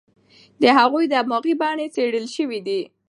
[0.61, 2.81] د هغوی دماغي بڼې څېړل شوې دي.